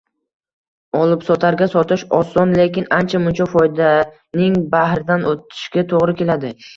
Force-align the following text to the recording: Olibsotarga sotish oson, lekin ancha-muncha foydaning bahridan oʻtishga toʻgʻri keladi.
Olibsotarga 0.99 1.67
sotish 1.73 2.05
oson, 2.19 2.53
lekin 2.59 2.87
ancha-muncha 2.97 3.47
foydaning 3.51 4.57
bahridan 4.73 5.27
oʻtishga 5.33 5.85
toʻgʻri 5.93 6.17
keladi. 6.23 6.53